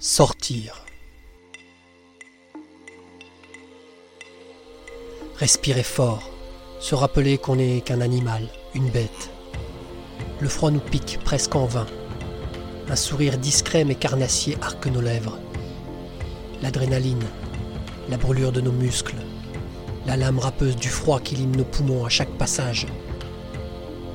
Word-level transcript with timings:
Sortir. 0.00 0.84
Respirer 5.36 5.82
fort, 5.84 6.30
se 6.80 6.94
rappeler 6.94 7.38
qu'on 7.38 7.56
n'est 7.56 7.80
qu'un 7.80 8.00
animal, 8.00 8.48
une 8.74 8.90
bête. 8.90 9.30
Le 10.40 10.48
froid 10.48 10.70
nous 10.70 10.80
pique 10.80 11.20
presque 11.24 11.54
en 11.54 11.66
vain. 11.66 11.86
Un 12.88 12.96
sourire 12.96 13.38
discret 13.38 13.84
mais 13.84 13.94
carnassier 13.94 14.58
arque 14.60 14.88
nos 14.88 15.00
lèvres. 15.00 15.38
L'adrénaline, 16.60 17.24
la 18.10 18.16
brûlure 18.16 18.52
de 18.52 18.60
nos 18.60 18.72
muscles, 18.72 19.16
la 20.06 20.16
lame 20.16 20.40
râpeuse 20.40 20.76
du 20.76 20.88
froid 20.88 21.20
qui 21.20 21.36
lime 21.36 21.56
nos 21.56 21.64
poumons 21.64 22.04
à 22.04 22.08
chaque 22.08 22.36
passage. 22.36 22.86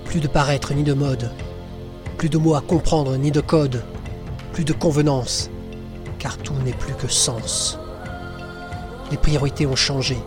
Plus 0.05 0.19
de 0.19 0.27
paraître 0.27 0.73
ni 0.73 0.83
de 0.83 0.93
mode, 0.93 1.31
plus 2.17 2.29
de 2.29 2.37
mots 2.37 2.55
à 2.55 2.61
comprendre 2.61 3.15
ni 3.15 3.31
de 3.31 3.41
code, 3.41 3.83
plus 4.51 4.65
de 4.65 4.73
convenance, 4.73 5.49
car 6.19 6.37
tout 6.37 6.53
n'est 6.65 6.73
plus 6.73 6.93
que 6.93 7.07
sens. 7.07 7.79
Les 9.09 9.17
priorités 9.17 9.65
ont 9.65 9.75
changé. 9.75 10.17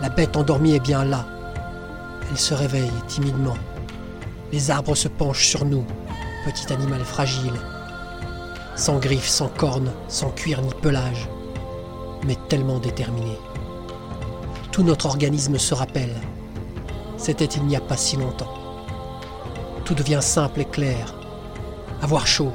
La 0.00 0.08
bête 0.08 0.36
endormie 0.36 0.74
est 0.74 0.80
bien 0.80 1.04
là. 1.04 1.26
Elle 2.30 2.38
se 2.38 2.54
réveille 2.54 2.90
timidement. 3.08 3.56
Les 4.52 4.70
arbres 4.70 4.94
se 4.94 5.08
penchent 5.08 5.46
sur 5.46 5.64
nous, 5.64 5.84
petit 6.44 6.72
animal 6.72 7.04
fragile, 7.04 7.52
sans 8.74 8.98
griffes, 8.98 9.28
sans 9.28 9.48
cornes, 9.48 9.92
sans 10.08 10.30
cuir 10.30 10.62
ni 10.62 10.70
pelage, 10.80 11.28
mais 12.26 12.36
tellement 12.48 12.78
déterminé. 12.78 13.38
Tout 14.70 14.82
notre 14.82 15.06
organisme 15.06 15.58
se 15.58 15.74
rappelle. 15.74 16.14
C'était 17.18 17.44
il 17.44 17.64
n'y 17.64 17.76
a 17.76 17.80
pas 17.80 17.96
si 17.96 18.16
longtemps. 18.16 18.52
Tout 19.84 19.94
devient 19.94 20.22
simple 20.22 20.60
et 20.60 20.64
clair. 20.64 21.14
Avoir 22.00 22.26
chaud, 22.26 22.52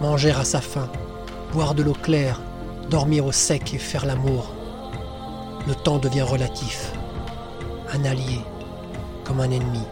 manger 0.00 0.32
à 0.32 0.44
sa 0.44 0.60
faim, 0.60 0.88
boire 1.54 1.76
de 1.76 1.84
l'eau 1.84 1.94
claire, 2.02 2.40
dormir 2.90 3.24
au 3.24 3.30
sec 3.30 3.74
et 3.74 3.78
faire 3.78 4.06
l'amour. 4.06 4.52
Le 5.68 5.74
temps 5.76 5.98
devient 5.98 6.22
relatif, 6.22 6.90
un 7.92 8.04
allié 8.04 8.40
comme 9.22 9.38
un 9.38 9.48
ennemi. 9.52 9.84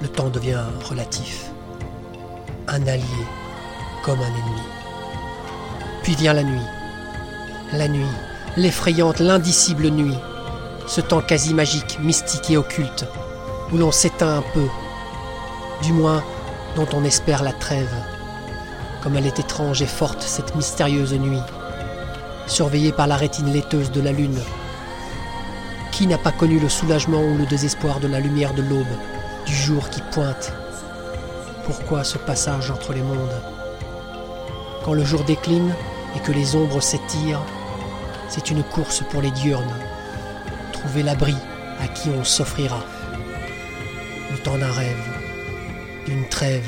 Le 0.00 0.06
temps 0.06 0.28
devient 0.28 0.62
relatif, 0.88 1.50
un 2.68 2.86
allié 2.86 3.24
comme 4.04 4.20
un 4.20 4.28
ennemi. 4.28 4.62
Puis 6.04 6.14
vient 6.14 6.34
la 6.34 6.44
nuit, 6.44 6.68
la 7.72 7.88
nuit, 7.88 8.14
l'effrayante, 8.56 9.18
l'indicible 9.18 9.88
nuit, 9.88 10.18
ce 10.86 11.00
temps 11.00 11.20
quasi 11.20 11.52
magique, 11.52 11.98
mystique 11.98 12.48
et 12.52 12.56
occulte, 12.56 13.06
où 13.72 13.76
l'on 13.76 13.90
s'éteint 13.90 14.38
un 14.38 14.44
peu, 14.54 14.68
du 15.82 15.92
moins 15.92 16.22
dont 16.76 16.86
on 16.92 17.02
espère 17.02 17.42
la 17.42 17.52
trêve. 17.52 17.92
Comme 19.04 19.16
elle 19.16 19.26
est 19.26 19.38
étrange 19.38 19.82
et 19.82 19.86
forte, 19.86 20.22
cette 20.22 20.56
mystérieuse 20.56 21.12
nuit, 21.12 21.42
surveillée 22.46 22.90
par 22.90 23.06
la 23.06 23.16
rétine 23.16 23.52
laiteuse 23.52 23.90
de 23.90 24.00
la 24.00 24.12
lune. 24.12 24.40
Qui 25.92 26.06
n'a 26.06 26.16
pas 26.16 26.32
connu 26.32 26.58
le 26.58 26.70
soulagement 26.70 27.22
ou 27.22 27.36
le 27.36 27.44
désespoir 27.44 28.00
de 28.00 28.08
la 28.08 28.18
lumière 28.18 28.54
de 28.54 28.62
l'aube, 28.62 28.86
du 29.44 29.54
jour 29.54 29.90
qui 29.90 30.00
pointe 30.10 30.54
Pourquoi 31.66 32.02
ce 32.02 32.16
passage 32.16 32.70
entre 32.70 32.94
les 32.94 33.02
mondes? 33.02 33.42
Quand 34.86 34.94
le 34.94 35.04
jour 35.04 35.22
décline 35.24 35.74
et 36.16 36.20
que 36.20 36.32
les 36.32 36.56
ombres 36.56 36.80
s'étirent, 36.80 37.44
c'est 38.30 38.50
une 38.50 38.62
course 38.62 39.02
pour 39.10 39.20
les 39.20 39.32
diurnes. 39.32 39.76
Trouver 40.72 41.02
l'abri 41.02 41.36
à 41.78 41.88
qui 41.88 42.08
on 42.08 42.24
s'offrira. 42.24 42.80
Le 44.30 44.38
temps 44.38 44.56
d'un 44.56 44.72
rêve, 44.72 45.04
d'une 46.06 46.26
trêve, 46.30 46.66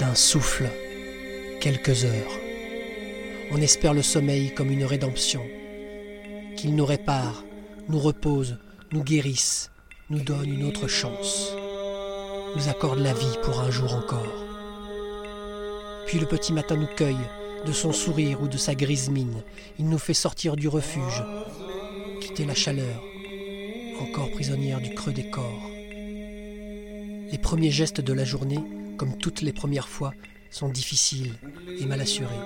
d'un 0.00 0.16
souffle 0.16 0.68
quelques 1.66 2.04
heures. 2.04 2.38
On 3.50 3.60
espère 3.60 3.92
le 3.92 4.02
sommeil 4.02 4.54
comme 4.54 4.70
une 4.70 4.84
rédemption, 4.84 5.42
qu'il 6.56 6.76
nous 6.76 6.86
répare, 6.86 7.42
nous 7.88 7.98
repose, 7.98 8.58
nous 8.92 9.02
guérisse, 9.02 9.72
nous 10.08 10.20
donne 10.20 10.48
une 10.48 10.62
autre 10.62 10.86
chance, 10.86 11.50
nous 12.54 12.68
accorde 12.68 13.00
la 13.00 13.12
vie 13.12 13.36
pour 13.42 13.58
un 13.58 13.72
jour 13.72 13.94
encore. 13.94 14.44
Puis 16.06 16.20
le 16.20 16.26
petit 16.26 16.52
matin 16.52 16.76
nous 16.76 16.86
cueille, 16.86 17.26
de 17.66 17.72
son 17.72 17.92
sourire 17.92 18.40
ou 18.42 18.46
de 18.46 18.58
sa 18.58 18.76
grise 18.76 19.10
mine, 19.10 19.42
il 19.80 19.88
nous 19.88 19.98
fait 19.98 20.14
sortir 20.14 20.54
du 20.54 20.68
refuge, 20.68 21.24
quitter 22.20 22.44
la 22.44 22.54
chaleur, 22.54 23.02
encore 24.00 24.30
prisonnière 24.30 24.80
du 24.80 24.94
creux 24.94 25.12
des 25.12 25.30
corps. 25.30 25.68
Les 27.32 27.40
premiers 27.42 27.72
gestes 27.72 28.00
de 28.00 28.12
la 28.12 28.24
journée, 28.24 28.60
comme 28.98 29.18
toutes 29.18 29.40
les 29.40 29.52
premières 29.52 29.88
fois, 29.88 30.12
sont 30.56 30.68
difficiles 30.70 31.34
et 31.68 31.84
mal 31.84 32.00
assurés. 32.00 32.40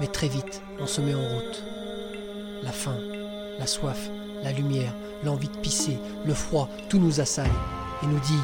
Mais 0.00 0.06
très 0.06 0.28
vite, 0.28 0.62
on 0.80 0.86
se 0.86 1.02
met 1.02 1.14
en 1.14 1.20
route. 1.20 1.62
La 2.62 2.72
faim, 2.72 2.96
la 3.58 3.66
soif, 3.66 4.08
la 4.42 4.50
lumière, 4.50 4.94
l'envie 5.22 5.48
de 5.48 5.58
pisser, 5.58 5.98
le 6.24 6.32
froid, 6.32 6.70
tout 6.88 6.98
nous 6.98 7.20
assaille 7.20 7.52
et 8.02 8.06
nous 8.06 8.18
dit 8.20 8.40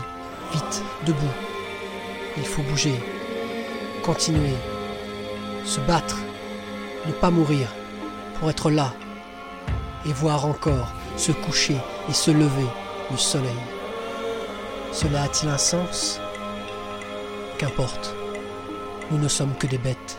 vite, 0.53 0.83
debout. 1.07 1.35
Il 2.37 2.45
faut 2.45 2.61
bouger, 2.65 3.01
continuer, 4.03 4.55
se 5.65 5.81
battre, 5.81 6.19
ne 7.07 7.13
pas 7.13 7.31
mourir, 7.31 7.69
pour 8.39 8.51
être 8.51 8.71
là 8.71 8.93
et 10.05 10.13
voir 10.13 10.45
encore 10.45 10.93
se 11.17 11.33
coucher 11.33 11.79
et 12.11 12.13
se 12.13 12.31
lever 12.31 12.69
le 13.11 13.17
soleil. 13.17 13.49
Cela 14.93 15.23
a-t-il 15.23 15.49
un 15.49 15.57
sens? 15.57 16.21
Qu'importe 17.57 18.18
nous 19.11 19.19
ne 19.19 19.29
sommes 19.29 19.55
que 19.59 19.67
des 19.67 19.79
bêtes. 19.79 20.19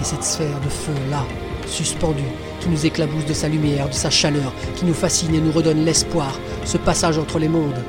Et 0.00 0.04
cette 0.04 0.24
sphère 0.24 0.60
de 0.60 0.68
feu 0.68 0.92
là, 1.10 1.24
suspendue, 1.66 2.22
qui 2.60 2.68
nous 2.68 2.86
éclabousse 2.86 3.26
de 3.26 3.32
sa 3.32 3.48
lumière, 3.48 3.88
de 3.88 3.94
sa 3.94 4.10
chaleur, 4.10 4.52
qui 4.76 4.84
nous 4.84 4.94
fascine 4.94 5.34
et 5.34 5.40
nous 5.40 5.52
redonne 5.52 5.84
l'espoir, 5.84 6.38
ce 6.64 6.76
passage 6.76 7.18
entre 7.18 7.38
les 7.38 7.48
mondes, 7.48 7.82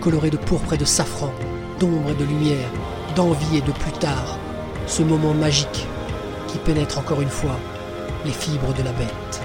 coloré 0.00 0.30
de 0.30 0.36
pourpre 0.36 0.74
et 0.74 0.78
de 0.78 0.84
safran, 0.84 1.32
d'ombre 1.78 2.10
et 2.10 2.14
de 2.14 2.24
lumière, 2.24 2.68
d'envie 3.14 3.58
et 3.58 3.60
de 3.60 3.72
plus 3.72 3.92
tard, 3.92 4.38
ce 4.86 5.02
moment 5.02 5.34
magique 5.34 5.86
qui 6.48 6.58
pénètre 6.58 6.98
encore 6.98 7.20
une 7.20 7.28
fois 7.28 7.58
les 8.24 8.32
fibres 8.32 8.74
de 8.74 8.82
la 8.82 8.92
bête. 8.92 9.42